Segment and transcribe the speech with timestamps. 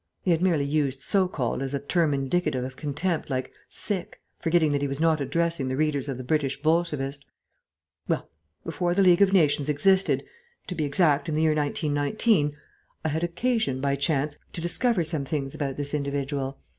[0.23, 4.71] He had merely used "so called" as a term indicative of contempt, like "sic," forgetting
[4.71, 7.23] that he was not addressing the readers of the British Bolshevist.
[8.07, 8.27] "Well,
[8.65, 10.23] before the League of Nations existed
[10.65, 12.57] to be exact, in the year 1919
[13.05, 16.57] I had occasion, by chance, to discover some things about this individual.